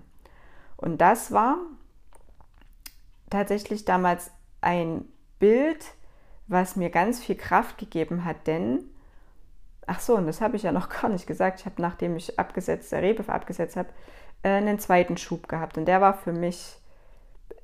Und 0.76 1.00
das 1.00 1.30
war 1.30 1.58
tatsächlich 3.30 3.84
damals 3.84 4.30
ein 4.60 5.04
Bild, 5.38 5.84
was 6.46 6.76
mir 6.76 6.90
ganz 6.90 7.22
viel 7.22 7.36
Kraft 7.36 7.78
gegeben 7.78 8.24
hat, 8.24 8.46
denn, 8.46 8.84
ach 9.86 10.00
so, 10.00 10.16
und 10.16 10.26
das 10.26 10.40
habe 10.40 10.56
ich 10.56 10.62
ja 10.62 10.72
noch 10.72 10.88
gar 11.02 11.10
nicht 11.10 11.26
gesagt, 11.26 11.60
ich 11.60 11.66
habe, 11.66 11.82
nachdem 11.82 12.16
ich 12.16 12.38
abgesetzt, 12.38 12.92
der 12.92 13.02
Rebev 13.02 13.30
abgesetzt 13.30 13.76
habe, 13.76 13.88
äh, 14.42 14.50
einen 14.50 14.78
zweiten 14.78 15.16
Schub 15.16 15.48
gehabt. 15.48 15.76
Und 15.76 15.86
der 15.86 16.00
war 16.00 16.14
für 16.14 16.32
mich 16.32 16.76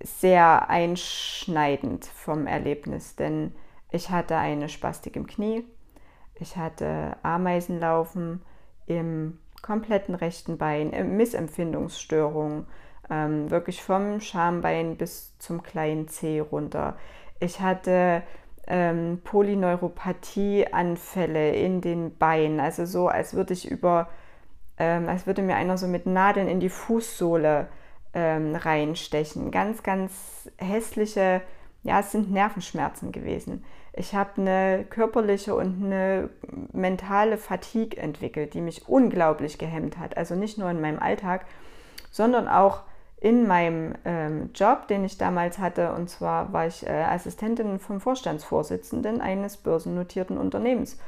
sehr 0.04 0.68
einschneidend 0.68 2.04
vom 2.06 2.46
Erlebnis, 2.46 3.16
denn 3.16 3.54
ich 3.90 4.10
hatte 4.10 4.36
eine 4.36 4.68
Spastik 4.68 5.16
im 5.16 5.26
Knie, 5.26 5.64
ich 6.34 6.56
hatte 6.56 7.16
Ameisenlaufen 7.22 8.42
im 8.86 9.38
kompletten 9.62 10.14
rechten 10.14 10.58
Bein, 10.58 10.90
Missempfindungsstörungen, 11.16 12.66
ähm, 13.10 13.50
wirklich 13.50 13.82
vom 13.82 14.20
Schambein 14.20 14.96
bis 14.96 15.36
zum 15.38 15.62
kleinen 15.62 16.08
Zeh 16.08 16.40
runter. 16.40 16.96
Ich 17.38 17.60
hatte 17.60 18.22
ähm, 18.66 19.20
Polyneuropathie-Anfälle 19.24 21.54
in 21.54 21.80
den 21.80 22.16
Beinen, 22.16 22.60
also 22.60 22.84
so, 22.86 23.08
als 23.08 23.34
würde 23.34 23.52
ich 23.52 23.70
über, 23.70 24.08
ähm, 24.78 25.08
als 25.08 25.26
würde 25.26 25.42
mir 25.42 25.56
einer 25.56 25.78
so 25.78 25.86
mit 25.86 26.06
Nadeln 26.06 26.48
in 26.48 26.58
die 26.60 26.70
Fußsohle 26.70 27.68
ähm, 28.14 28.54
reinstechen. 28.54 29.50
Ganz, 29.50 29.82
ganz 29.82 30.50
hässliche, 30.58 31.42
ja, 31.82 32.00
es 32.00 32.12
sind 32.12 32.30
Nervenschmerzen 32.30 33.12
gewesen. 33.12 33.64
Ich 33.94 34.14
habe 34.14 34.40
eine 34.40 34.84
körperliche 34.88 35.54
und 35.54 35.84
eine 35.84 36.30
mentale 36.72 37.36
Fatigue 37.36 38.00
entwickelt, 38.00 38.54
die 38.54 38.62
mich 38.62 38.88
unglaublich 38.88 39.58
gehemmt 39.58 39.98
hat. 39.98 40.16
Also 40.16 40.34
nicht 40.34 40.56
nur 40.56 40.70
in 40.70 40.80
meinem 40.80 40.98
Alltag, 40.98 41.44
sondern 42.10 42.48
auch 42.48 42.82
in 43.20 43.46
meinem 43.46 43.94
ähm, 44.04 44.50
Job, 44.54 44.88
den 44.88 45.04
ich 45.04 45.18
damals 45.18 45.58
hatte. 45.58 45.92
Und 45.92 46.08
zwar 46.08 46.52
war 46.52 46.66
ich 46.66 46.86
äh, 46.86 46.90
Assistentin 46.90 47.78
vom 47.78 48.00
Vorstandsvorsitzenden 48.00 49.20
eines 49.20 49.58
börsennotierten 49.58 50.38
Unternehmens. 50.38 50.98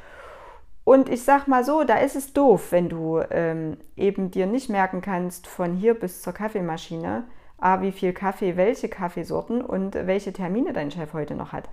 Und 0.85 1.09
ich 1.09 1.23
sag 1.23 1.49
mal 1.49 1.65
so, 1.65 1.83
da 1.83 1.97
ist 1.97 2.15
es 2.15 2.35
doof, 2.35 2.71
wenn 2.71 2.91
du 2.91 3.21
ähm, 3.31 3.79
eben 3.97 4.31
dir 4.31 4.47
nicht 4.47 4.69
merken 4.69 5.01
kannst, 5.01 5.47
von 5.47 5.75
hier 5.75 5.95
bis 5.95 6.21
zur 6.21 6.35
Kaffeemaschine, 6.35 7.25
A, 7.57 7.81
wie 7.81 7.93
viel 7.93 8.13
Kaffee, 8.13 8.57
welche 8.59 8.91
Kaffeesorten 8.91 9.63
und 9.63 9.95
welche 9.95 10.35
Termine 10.35 10.75
dein 10.75 10.91
Chef 10.91 11.15
heute 11.15 11.35
noch 11.35 11.53
hat. 11.53 11.71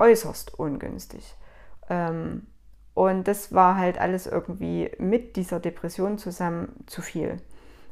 Äußerst 0.00 0.58
ungünstig. 0.58 1.36
Ähm, 1.88 2.48
und 2.94 3.28
das 3.28 3.54
war 3.54 3.76
halt 3.76 4.00
alles 4.00 4.26
irgendwie 4.26 4.90
mit 4.98 5.36
dieser 5.36 5.60
Depression 5.60 6.18
zusammen 6.18 6.74
zu 6.86 7.02
viel. 7.02 7.36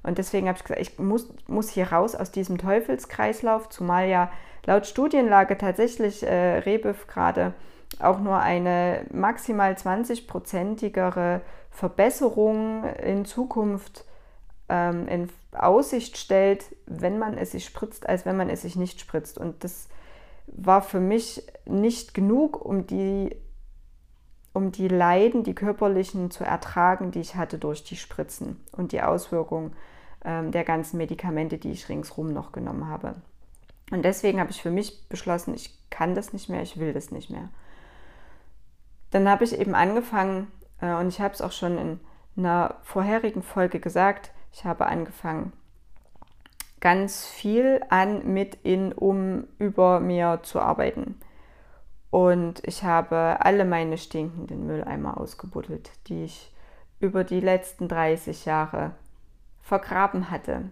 Und 0.02 0.18
deswegen 0.18 0.48
habe 0.48 0.58
ich 0.58 0.64
gesagt, 0.64 0.80
ich 0.80 0.98
muss, 0.98 1.28
muss 1.46 1.68
hier 1.68 1.92
raus 1.92 2.16
aus 2.16 2.32
diesem 2.32 2.58
Teufelskreislauf, 2.58 3.68
zumal 3.68 4.08
ja 4.08 4.30
laut 4.66 4.86
Studienlage 4.86 5.56
tatsächlich 5.56 6.24
äh, 6.24 6.58
Rebev 6.58 7.06
gerade 7.06 7.54
auch 8.00 8.20
nur 8.20 8.38
eine 8.38 9.06
maximal 9.12 9.72
20-prozentigere 9.72 11.40
Verbesserung 11.70 12.84
in 12.84 13.24
Zukunft 13.24 14.04
ähm, 14.68 15.08
in 15.08 15.28
Aussicht 15.52 16.16
stellt, 16.16 16.76
wenn 16.86 17.18
man 17.18 17.36
es 17.36 17.52
sich 17.52 17.64
spritzt, 17.64 18.08
als 18.08 18.26
wenn 18.26 18.36
man 18.36 18.50
es 18.50 18.62
sich 18.62 18.76
nicht 18.76 19.00
spritzt. 19.00 19.38
Und 19.38 19.64
das 19.64 19.88
war 20.46 20.82
für 20.82 21.00
mich 21.00 21.42
nicht 21.66 22.14
genug, 22.14 22.64
um 22.64 22.86
die, 22.86 23.34
um 24.52 24.72
die 24.72 24.88
Leiden, 24.88 25.42
die 25.42 25.54
körperlichen 25.54 26.30
zu 26.30 26.44
ertragen, 26.44 27.10
die 27.10 27.20
ich 27.20 27.36
hatte 27.36 27.58
durch 27.58 27.84
die 27.84 27.96
Spritzen 27.96 28.60
und 28.72 28.92
die 28.92 29.02
Auswirkungen 29.02 29.72
ähm, 30.24 30.52
der 30.52 30.64
ganzen 30.64 30.98
Medikamente, 30.98 31.58
die 31.58 31.72
ich 31.72 31.88
ringsrum 31.88 32.32
noch 32.32 32.52
genommen 32.52 32.88
habe. 32.88 33.14
Und 33.90 34.04
deswegen 34.04 34.40
habe 34.40 34.50
ich 34.50 34.60
für 34.60 34.70
mich 34.70 35.08
beschlossen, 35.08 35.54
ich 35.54 35.74
kann 35.90 36.14
das 36.14 36.32
nicht 36.32 36.48
mehr, 36.48 36.62
ich 36.62 36.78
will 36.78 36.92
das 36.92 37.10
nicht 37.10 37.30
mehr 37.30 37.48
dann 39.10 39.28
habe 39.28 39.44
ich 39.44 39.58
eben 39.58 39.74
angefangen, 39.74 40.48
äh, 40.80 40.94
und 40.94 41.08
ich 41.08 41.20
habe 41.20 41.34
es 41.34 41.40
auch 41.40 41.52
schon 41.52 41.78
in 41.78 42.00
einer 42.36 42.76
vorherigen 42.82 43.42
Folge 43.42 43.80
gesagt, 43.80 44.32
ich 44.52 44.64
habe 44.64 44.86
angefangen, 44.86 45.52
ganz 46.80 47.26
viel 47.26 47.80
an, 47.88 48.32
mit, 48.32 48.56
in, 48.62 48.92
um, 48.92 49.44
über 49.58 50.00
mir 50.00 50.40
zu 50.42 50.60
arbeiten. 50.60 51.18
Und 52.10 52.66
ich 52.66 52.84
habe 52.84 53.38
alle 53.40 53.64
meine 53.64 53.98
stinkenden 53.98 54.66
Mülleimer 54.66 55.20
ausgebuddelt, 55.20 55.90
die 56.06 56.24
ich 56.24 56.52
über 57.00 57.24
die 57.24 57.40
letzten 57.40 57.88
30 57.88 58.46
Jahre 58.46 58.92
vergraben 59.60 60.30
hatte. 60.30 60.70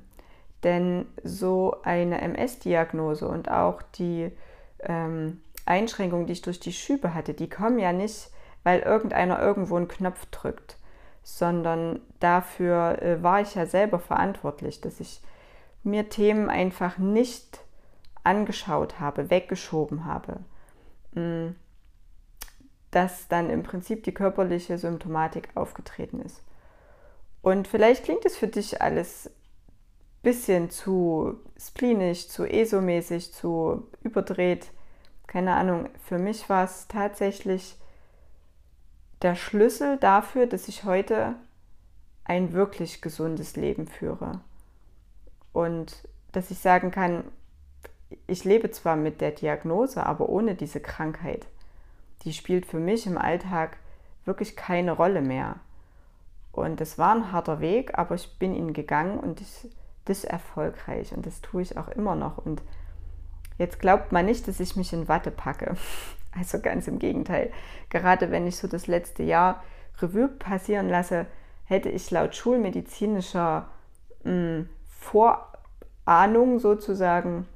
Denn 0.62 1.06
so 1.22 1.76
eine 1.82 2.20
MS-Diagnose 2.22 3.28
und 3.28 3.50
auch 3.50 3.82
die 3.82 4.32
ähm, 4.80 5.42
Einschränkungen, 5.66 6.26
die 6.26 6.32
ich 6.32 6.42
durch 6.42 6.60
die 6.60 6.72
Schübe 6.72 7.14
hatte, 7.14 7.34
die 7.34 7.50
kommen 7.50 7.78
ja 7.78 7.92
nicht, 7.92 8.30
weil 8.62 8.80
irgendeiner 8.80 9.40
irgendwo 9.40 9.76
einen 9.76 9.88
Knopf 9.88 10.26
drückt, 10.26 10.78
sondern 11.22 12.00
dafür 12.20 13.02
äh, 13.02 13.22
war 13.22 13.40
ich 13.40 13.54
ja 13.54 13.66
selber 13.66 13.98
verantwortlich, 13.98 14.80
dass 14.80 15.00
ich 15.00 15.20
mir 15.82 16.08
Themen 16.08 16.48
einfach 16.48 16.98
nicht 16.98 17.60
angeschaut 18.24 18.98
habe, 18.98 19.30
weggeschoben 19.30 20.04
habe. 20.04 20.40
Mm, 21.12 21.54
dass 22.90 23.28
dann 23.28 23.50
im 23.50 23.62
Prinzip 23.62 24.04
die 24.04 24.14
körperliche 24.14 24.78
Symptomatik 24.78 25.50
aufgetreten 25.54 26.20
ist. 26.20 26.42
Und 27.42 27.68
vielleicht 27.68 28.04
klingt 28.04 28.24
es 28.24 28.36
für 28.36 28.48
dich 28.48 28.80
alles 28.80 29.30
bisschen 30.22 30.70
zu 30.70 31.38
splenisch, 31.56 32.28
zu 32.28 32.44
ESO-mäßig, 32.44 33.32
zu 33.32 33.86
überdreht 34.02 34.72
keine 35.26 35.54
Ahnung, 35.54 35.88
für 36.04 36.18
mich 36.18 36.48
war 36.48 36.64
es 36.64 36.88
tatsächlich 36.88 37.76
der 39.22 39.34
Schlüssel 39.34 39.96
dafür, 39.96 40.46
dass 40.46 40.68
ich 40.68 40.84
heute 40.84 41.34
ein 42.24 42.52
wirklich 42.52 43.02
gesundes 43.02 43.56
Leben 43.56 43.86
führe. 43.86 44.40
Und 45.52 46.06
dass 46.32 46.50
ich 46.50 46.58
sagen 46.58 46.90
kann, 46.90 47.24
ich 48.26 48.44
lebe 48.44 48.70
zwar 48.70 48.96
mit 48.96 49.20
der 49.20 49.32
Diagnose, 49.32 50.04
aber 50.04 50.28
ohne 50.28 50.54
diese 50.54 50.80
Krankheit. 50.80 51.46
Die 52.22 52.32
spielt 52.32 52.66
für 52.66 52.78
mich 52.78 53.06
im 53.06 53.18
Alltag 53.18 53.78
wirklich 54.24 54.56
keine 54.56 54.92
Rolle 54.92 55.22
mehr. 55.22 55.56
Und 56.52 56.80
es 56.80 56.98
war 56.98 57.14
ein 57.14 57.32
harter 57.32 57.60
Weg, 57.60 57.98
aber 57.98 58.14
ich 58.14 58.38
bin 58.38 58.54
ihn 58.54 58.72
gegangen 58.72 59.18
und 59.18 59.40
ich, 59.40 59.70
das 60.04 60.24
erfolgreich 60.24 61.12
und 61.12 61.26
das 61.26 61.40
tue 61.40 61.62
ich 61.62 61.76
auch 61.76 61.88
immer 61.88 62.14
noch. 62.14 62.38
Und 62.38 62.62
Jetzt 63.58 63.78
glaubt 63.78 64.12
man 64.12 64.26
nicht, 64.26 64.46
dass 64.48 64.60
ich 64.60 64.76
mich 64.76 64.92
in 64.92 65.08
Watte 65.08 65.30
packe. 65.30 65.76
Also 66.38 66.60
ganz 66.60 66.86
im 66.86 66.98
Gegenteil. 66.98 67.50
Gerade 67.88 68.30
wenn 68.30 68.46
ich 68.46 68.58
so 68.58 68.68
das 68.68 68.88
letzte 68.88 69.22
Jahr 69.22 69.62
Revue 70.02 70.28
passieren 70.28 70.90
lasse, 70.90 71.24
hätte 71.64 71.88
ich 71.88 72.10
laut 72.10 72.36
schulmedizinischer 72.36 73.70
mh, 74.22 74.30
hm, 74.30 74.68
Vorahnung 76.04 76.58
sozusagen, 76.58 77.46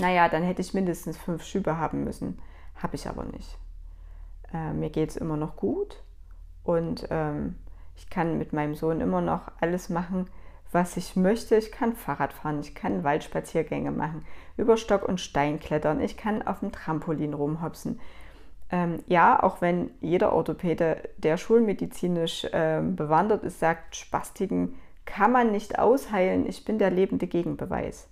naja, 0.00 0.30
dann 0.30 0.42
hätte 0.42 0.62
ich 0.62 0.72
mindestens 0.72 1.18
fünf 1.18 1.44
Schübe 1.44 1.76
haben 1.76 2.02
müssen. 2.04 2.38
Habe 2.76 2.96
ich 2.96 3.06
aber 3.06 3.24
nicht. 3.24 3.58
Äh, 4.52 4.72
mir 4.72 4.88
geht 4.88 5.10
es 5.10 5.16
immer 5.16 5.36
noch 5.36 5.56
gut 5.56 6.02
und 6.64 7.06
ähm, 7.10 7.56
ich 7.94 8.08
kann 8.10 8.38
mit 8.38 8.52
meinem 8.52 8.74
Sohn 8.74 9.00
immer 9.00 9.20
noch 9.20 9.50
alles 9.60 9.88
machen, 9.88 10.28
was 10.72 10.96
ich 10.96 11.16
möchte. 11.16 11.56
Ich 11.56 11.70
kann 11.70 11.94
Fahrrad 11.94 12.32
fahren, 12.32 12.60
ich 12.60 12.74
kann 12.74 13.04
Waldspaziergänge 13.04 13.90
machen, 13.90 14.24
über 14.56 14.76
Stock 14.76 15.06
und 15.06 15.20
Stein 15.20 15.60
klettern, 15.60 16.00
ich 16.00 16.16
kann 16.16 16.42
auf 16.42 16.60
dem 16.60 16.72
Trampolin 16.72 17.34
rumhopsen. 17.34 18.00
ähm, 18.72 19.00
ja, 19.06 19.40
auch 19.42 19.60
wenn 19.60 19.90
jeder 20.00 20.32
Orthopäde, 20.32 21.08
der 21.18 21.36
schulmedizinisch 21.36 22.44
äh, 22.44 22.80
bewandert 22.82 23.44
ist, 23.44 23.60
sagt, 23.60 23.96
Spastiken 23.96 24.74
kann 25.04 25.30
man 25.30 25.52
nicht 25.52 25.78
ausheilen, 25.78 26.46
ich 26.46 26.64
bin 26.64 26.78
der 26.78 26.90
lebende 26.90 27.26
Gegenbeweis. 27.26 28.08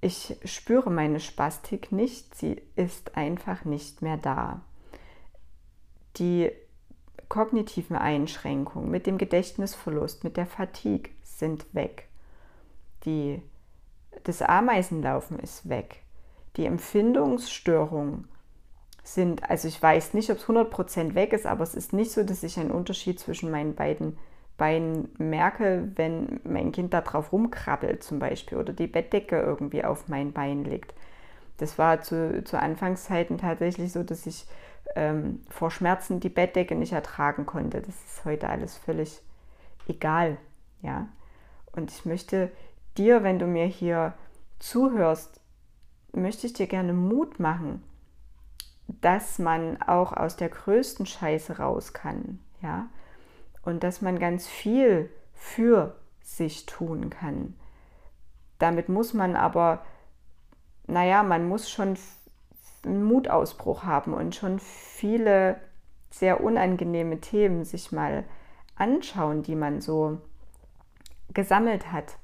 Ich 0.00 0.36
spüre 0.44 0.90
meine 0.90 1.20
Spastik 1.20 1.92
nicht, 1.92 2.34
sie 2.34 2.62
ist 2.76 3.16
einfach 3.16 3.64
nicht 3.64 4.00
mehr 4.00 4.16
da. 4.16 4.60
Die 6.16 6.50
kognitiven 7.30 7.96
Einschränkungen 7.96 8.90
mit 8.90 9.06
dem 9.06 9.16
Gedächtnisverlust, 9.16 10.24
mit 10.24 10.36
der 10.36 10.46
Fatigue 10.46 11.10
sind 11.22 11.64
weg. 11.72 12.08
Die, 13.06 13.40
das 14.24 14.42
Ameisenlaufen 14.42 15.38
ist 15.38 15.70
weg. 15.70 16.02
Die 16.56 16.66
Empfindungsstörungen 16.66 18.28
sind, 19.02 19.48
also 19.48 19.68
ich 19.68 19.80
weiß 19.80 20.12
nicht, 20.12 20.28
ob 20.30 20.38
es 20.38 20.44
100% 20.44 21.14
weg 21.14 21.32
ist, 21.32 21.46
aber 21.46 21.62
es 21.62 21.74
ist 21.74 21.92
nicht 21.92 22.10
so, 22.10 22.24
dass 22.24 22.42
ich 22.42 22.58
einen 22.58 22.72
Unterschied 22.72 23.18
zwischen 23.18 23.50
meinen 23.50 23.74
beiden 23.74 24.18
Bein 24.58 25.08
merke, 25.16 25.90
wenn 25.94 26.40
mein 26.44 26.72
Kind 26.72 26.92
da 26.92 27.00
drauf 27.00 27.32
rumkrabbelt 27.32 28.02
zum 28.02 28.18
Beispiel 28.18 28.58
oder 28.58 28.74
die 28.74 28.88
Bettdecke 28.88 29.40
irgendwie 29.40 29.84
auf 29.84 30.08
mein 30.08 30.32
Bein 30.32 30.64
liegt. 30.64 30.92
Das 31.56 31.78
war 31.78 32.02
zu, 32.02 32.42
zu 32.44 32.58
Anfangszeiten 32.58 33.38
tatsächlich 33.38 33.92
so, 33.92 34.02
dass 34.02 34.26
ich 34.26 34.46
ähm, 34.96 35.42
vor 35.48 35.70
Schmerzen 35.70 36.20
die 36.20 36.28
Bettdecke 36.28 36.74
nicht 36.74 36.92
ertragen 36.92 37.46
konnte. 37.46 37.80
Das 37.80 37.94
ist 37.94 38.24
heute 38.24 38.48
alles 38.48 38.76
völlig 38.76 39.22
egal. 39.88 40.36
Ja? 40.82 41.08
Und 41.72 41.90
ich 41.90 42.04
möchte 42.04 42.50
dir, 42.96 43.22
wenn 43.22 43.38
du 43.38 43.46
mir 43.46 43.66
hier 43.66 44.14
zuhörst, 44.58 45.40
möchte 46.12 46.46
ich 46.46 46.52
dir 46.52 46.66
gerne 46.66 46.92
Mut 46.92 47.38
machen, 47.38 47.82
dass 48.88 49.38
man 49.38 49.80
auch 49.82 50.12
aus 50.12 50.36
der 50.36 50.48
größten 50.48 51.06
Scheiße 51.06 51.58
raus 51.58 51.92
kann. 51.92 52.40
Ja? 52.60 52.88
und 53.62 53.82
dass 53.84 54.00
man 54.00 54.18
ganz 54.18 54.46
viel 54.46 55.10
für 55.34 55.96
sich 56.22 56.66
tun 56.66 57.10
kann. 57.10 57.54
Damit 58.58 58.88
muss 58.88 59.14
man 59.14 59.36
aber, 59.36 59.84
naja, 60.86 61.22
man 61.22 61.48
muss 61.48 61.70
schon 61.70 61.96
einen 62.84 63.04
Mutausbruch 63.04 63.84
haben 63.84 64.14
und 64.14 64.34
schon 64.34 64.58
viele 64.58 65.60
sehr 66.10 66.42
unangenehme 66.42 67.20
Themen 67.20 67.64
sich 67.64 67.92
mal 67.92 68.24
anschauen, 68.74 69.42
die 69.42 69.54
man 69.54 69.80
so 69.80 70.18
gesammelt 71.32 71.92
hat. 71.92 72.16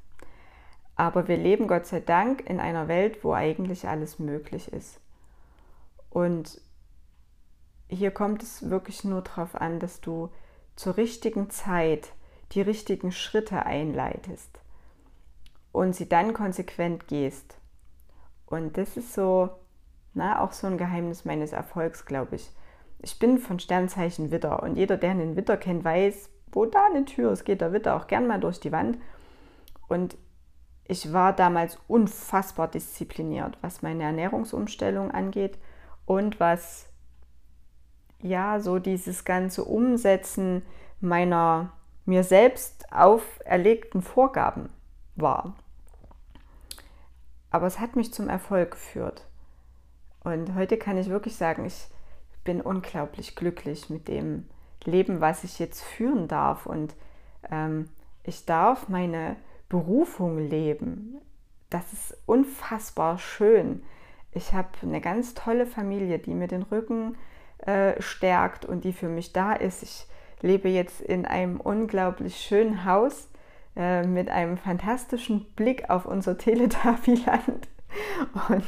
Aber 0.97 1.29
wir 1.29 1.37
leben 1.37 1.69
Gott 1.69 1.87
sei 1.87 2.01
Dank 2.01 2.49
in 2.49 2.59
einer 2.59 2.89
Welt, 2.89 3.23
wo 3.23 3.35
eigentlich 3.35 3.87
alles 3.87 4.19
möglich 4.19 4.73
ist. 4.73 5.01
Und 6.11 6.61
hier 7.89 8.11
kommt 8.11 8.43
es 8.43 8.71
wirklich 8.71 9.05
nur 9.05 9.23
darauf 9.23 9.55
an, 9.55 9.79
dass 9.79 10.01
du 10.01 10.31
zur 10.75 10.97
richtigen 10.97 11.51
Zeit 11.51 12.13
die 12.53 12.63
richtigen 12.63 13.13
Schritte 13.13 13.67
einleitest 13.67 14.59
und 15.73 15.95
sie 15.95 16.09
dann 16.09 16.33
konsequent 16.33 17.07
gehst. 17.07 17.59
Und 18.47 18.79
das 18.79 18.97
ist 18.97 19.13
so, 19.13 19.51
na, 20.17 20.41
auch 20.41 20.53
so 20.53 20.67
ein 20.67 20.79
Geheimnis 20.79 21.25
meines 21.25 21.53
Erfolgs, 21.53 22.07
glaube 22.07 22.37
ich. 22.37 22.51
Ich 22.99 23.19
bin 23.19 23.39
von 23.39 23.61
Sternzeichen 23.61 24.31
Witter 24.31 24.63
und 24.63 24.77
jeder, 24.77 24.97
der 24.97 25.11
einen 25.11 25.37
Witter 25.37 25.57
kennt, 25.57 25.85
weiß, 25.85 26.31
wo 26.53 26.65
da 26.65 26.87
eine 26.87 27.05
Tür 27.05 27.33
ist, 27.33 27.45
geht 27.45 27.61
der 27.61 27.73
Witter 27.73 27.97
auch 27.97 28.07
gern 28.07 28.27
mal 28.27 28.41
durch 28.41 28.59
die 28.59 28.73
Wand. 28.73 28.99
Und 29.89 30.17
ich 30.85 31.13
war 31.13 31.35
damals 31.35 31.79
unfassbar 31.87 32.69
diszipliniert, 32.69 33.59
was 33.61 33.83
meine 33.83 34.05
Ernährungsumstellung 34.05 35.11
angeht 35.11 35.59
und 36.07 36.41
was 36.41 36.89
ja, 38.23 38.61
so 38.61 38.79
dieses 38.79 39.25
ganze 39.25 39.65
Umsetzen 39.65 40.63
meiner 41.01 41.73
mir 42.07 42.25
selbst 42.25 42.91
auferlegten 42.93 44.01
Vorgaben 44.01 44.71
war. 45.15 45.55
Aber 47.51 47.67
es 47.67 47.79
hat 47.79 47.97
mich 47.97 48.15
zum 48.15 48.29
Erfolg 48.29 48.73
geführt. 48.73 49.26
Und 50.27 50.57
heute 50.57 50.77
kann 50.77 50.99
ich 50.99 51.09
wirklich 51.09 51.37
sagen, 51.37 51.65
ich 51.67 51.87
bin 52.43 52.61
unglaublich 52.61 53.37
glücklich 53.37 53.91
mit 53.91 54.09
dem 54.09 54.49
Leben, 54.85 55.21
was 55.21 55.45
ich 55.45 55.61
jetzt 55.61 55.85
führen 55.85 56.27
darf. 56.27 56.67
Und 56.67 56.97
ähm, 57.49 57.89
ich 58.25 58.45
darf 58.45 58.89
meine 58.89 59.37
Berufung 59.69 60.39
leben. 60.39 61.19
Das 61.71 61.93
ist 61.93 62.19
unfassbar 62.27 63.19
schön. 63.19 63.85
Ich 64.33 64.53
habe 64.53 64.71
eine 64.83 65.01
ganz 65.01 65.35
tolle 65.35 65.65
Familie, 65.65 66.19
die 66.19 66.35
mir 66.35 66.49
den 66.49 66.63
Rücken 66.63 67.17
äh, 67.59 68.03
stärkt 68.03 68.65
und 68.65 68.83
die 68.83 68.93
für 68.93 69.09
mich 69.09 69.33
da 69.33 69.53
ist. 69.53 69.85
Ich 69.85 70.09
lebe 70.43 70.69
jetzt 70.69 71.01
in 71.01 71.25
einem 71.25 71.61
unglaublich 71.61 72.37
schönen 72.39 72.85
Haus 72.85 73.29
äh, 73.77 74.05
mit 74.05 74.29
einem 74.29 74.59
fantastischen 74.59 75.45
Blick 75.55 75.89
auf 75.89 76.05
unser 76.05 76.37
Teletabiland. 76.37 77.69
Und 78.49 78.67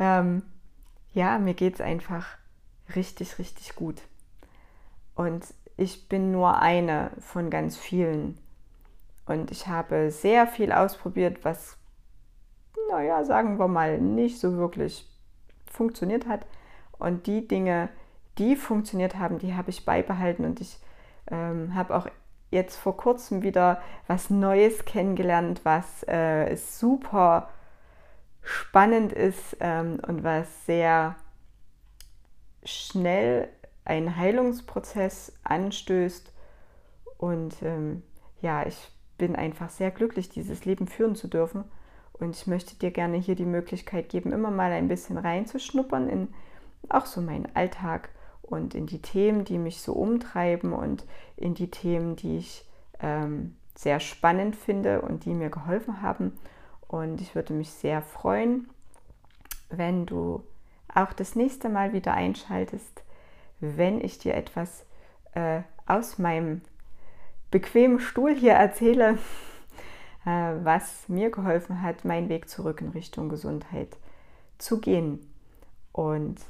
ähm, 0.00 0.42
ja, 1.12 1.38
mir 1.38 1.54
geht 1.54 1.74
es 1.74 1.80
einfach 1.80 2.26
richtig, 2.94 3.38
richtig 3.38 3.74
gut. 3.74 4.02
Und 5.14 5.44
ich 5.76 6.08
bin 6.08 6.32
nur 6.32 6.60
eine 6.60 7.10
von 7.20 7.50
ganz 7.50 7.76
vielen. 7.76 8.38
Und 9.26 9.50
ich 9.50 9.66
habe 9.66 10.10
sehr 10.10 10.46
viel 10.46 10.72
ausprobiert, 10.72 11.44
was, 11.44 11.76
naja, 12.90 13.24
sagen 13.24 13.58
wir 13.58 13.68
mal, 13.68 13.98
nicht 13.98 14.40
so 14.40 14.56
wirklich 14.56 15.06
funktioniert 15.70 16.26
hat. 16.26 16.46
Und 16.98 17.26
die 17.26 17.46
Dinge, 17.46 17.90
die 18.38 18.56
funktioniert 18.56 19.16
haben, 19.16 19.38
die 19.38 19.54
habe 19.54 19.70
ich 19.70 19.84
beibehalten 19.84 20.44
und 20.44 20.60
ich 20.60 20.78
ähm, 21.30 21.74
habe 21.74 21.94
auch 21.94 22.08
jetzt 22.50 22.76
vor 22.76 22.96
kurzem 22.96 23.42
wieder 23.42 23.82
was 24.06 24.30
Neues 24.30 24.84
kennengelernt, 24.84 25.60
was 25.64 26.02
äh, 26.08 26.56
super 26.56 27.50
spannend 28.42 29.12
ist 29.12 29.56
ähm, 29.60 30.00
und 30.06 30.24
was 30.24 30.66
sehr 30.66 31.16
schnell 32.64 33.48
einen 33.84 34.16
Heilungsprozess 34.16 35.32
anstößt. 35.44 36.32
Und 37.16 37.62
ähm, 37.62 38.02
ja, 38.40 38.66
ich 38.66 38.90
bin 39.16 39.34
einfach 39.34 39.70
sehr 39.70 39.90
glücklich, 39.90 40.28
dieses 40.28 40.64
Leben 40.64 40.86
führen 40.86 41.16
zu 41.16 41.28
dürfen. 41.28 41.64
Und 42.12 42.36
ich 42.36 42.46
möchte 42.46 42.76
dir 42.76 42.90
gerne 42.90 43.16
hier 43.16 43.36
die 43.36 43.44
Möglichkeit 43.44 44.08
geben, 44.08 44.32
immer 44.32 44.50
mal 44.50 44.72
ein 44.72 44.88
bisschen 44.88 45.18
reinzuschnuppern 45.18 46.08
in 46.08 46.28
auch 46.88 47.06
so 47.06 47.20
meinen 47.20 47.54
Alltag 47.54 48.10
und 48.42 48.74
in 48.74 48.86
die 48.86 49.02
Themen, 49.02 49.44
die 49.44 49.58
mich 49.58 49.82
so 49.82 49.92
umtreiben 49.92 50.72
und 50.72 51.04
in 51.36 51.54
die 51.54 51.70
Themen, 51.70 52.16
die 52.16 52.38
ich 52.38 52.64
ähm, 53.00 53.56
sehr 53.76 54.00
spannend 54.00 54.56
finde 54.56 55.02
und 55.02 55.24
die 55.24 55.34
mir 55.34 55.50
geholfen 55.50 56.02
haben. 56.02 56.38
Und 56.88 57.20
ich 57.20 57.34
würde 57.34 57.52
mich 57.52 57.70
sehr 57.70 58.02
freuen, 58.02 58.68
wenn 59.70 60.06
du 60.06 60.42
auch 60.92 61.12
das 61.12 61.36
nächste 61.36 61.68
Mal 61.68 61.92
wieder 61.92 62.14
einschaltest, 62.14 63.02
wenn 63.60 64.00
ich 64.00 64.18
dir 64.18 64.34
etwas 64.34 64.84
äh, 65.32 65.60
aus 65.86 66.18
meinem 66.18 66.62
bequemen 67.50 68.00
Stuhl 68.00 68.34
hier 68.34 68.54
erzähle, 68.54 69.18
äh, 70.24 70.54
was 70.62 71.08
mir 71.08 71.30
geholfen 71.30 71.82
hat, 71.82 72.04
meinen 72.04 72.28
Weg 72.28 72.48
zurück 72.48 72.80
in 72.80 72.88
Richtung 72.88 73.28
Gesundheit 73.28 73.96
zu 74.56 74.80
gehen. 74.80 75.32
Und 75.92 76.40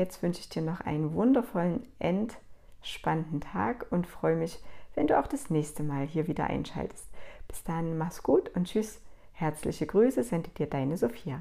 Jetzt 0.00 0.22
wünsche 0.22 0.40
ich 0.40 0.48
dir 0.48 0.62
noch 0.62 0.80
einen 0.80 1.12
wundervollen, 1.14 1.86
entspannten 1.98 3.40
Tag 3.40 3.86
und 3.90 4.06
freue 4.06 4.36
mich, 4.36 4.58
wenn 4.94 5.06
du 5.06 5.18
auch 5.18 5.26
das 5.26 5.50
nächste 5.50 5.82
Mal 5.82 6.06
hier 6.06 6.26
wieder 6.26 6.44
einschaltest. 6.44 7.06
Bis 7.48 7.64
dann, 7.64 7.98
mach's 7.98 8.22
gut 8.22 8.48
und 8.56 8.66
tschüss. 8.66 9.00
Herzliche 9.40 9.86
Grüße 9.86 10.22
sendet 10.22 10.58
dir 10.58 10.66
deine 10.66 10.98
Sophia. 10.98 11.40